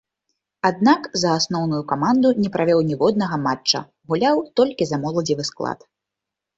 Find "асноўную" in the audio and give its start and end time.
1.41-1.83